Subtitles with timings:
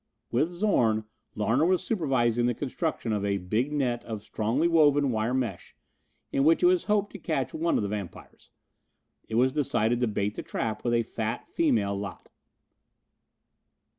[0.31, 1.05] With Zorn,
[1.35, 5.75] Larner was supervising the construction of a big net of strongly woven wire mesh,
[6.31, 8.49] in which it was hoped to catch one of the vampires.
[9.29, 12.31] It was decided to bait the trap with a fat female lat.